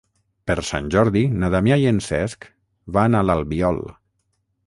[0.51, 2.49] Per Sant Jordi na Damià i en Cesc
[2.97, 3.79] van a l'Albiol.